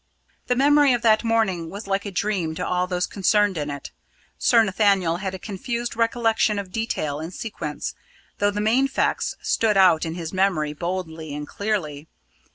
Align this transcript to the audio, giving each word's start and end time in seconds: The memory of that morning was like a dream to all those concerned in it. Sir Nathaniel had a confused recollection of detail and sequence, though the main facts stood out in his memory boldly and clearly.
The 0.47 0.55
memory 0.55 0.93
of 0.93 1.03
that 1.03 1.23
morning 1.23 1.69
was 1.69 1.85
like 1.85 2.07
a 2.07 2.11
dream 2.11 2.55
to 2.55 2.65
all 2.65 2.87
those 2.87 3.05
concerned 3.05 3.55
in 3.55 3.69
it. 3.69 3.91
Sir 4.39 4.63
Nathaniel 4.63 5.17
had 5.17 5.35
a 5.35 5.37
confused 5.37 5.95
recollection 5.95 6.57
of 6.57 6.71
detail 6.71 7.19
and 7.19 7.31
sequence, 7.31 7.93
though 8.39 8.49
the 8.49 8.61
main 8.61 8.87
facts 8.87 9.35
stood 9.43 9.77
out 9.77 10.03
in 10.03 10.15
his 10.15 10.33
memory 10.33 10.73
boldly 10.73 11.35
and 11.35 11.47
clearly. 11.47 12.07